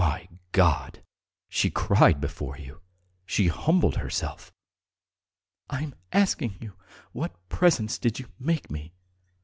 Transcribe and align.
"My 0.01 0.27
God! 0.51 1.03
She 1.47 1.69
cried 1.69 2.19
before 2.19 2.57
you, 2.57 2.81
she 3.23 3.49
humbled 3.49 3.97
herself...." 3.97 4.51
"I 5.69 5.83
am 5.83 5.93
asking 6.11 6.55
you, 6.59 6.73
what 7.11 7.35
presents 7.49 7.99
did 7.99 8.17
you 8.17 8.25
make 8.39 8.71
me?" 8.71 8.93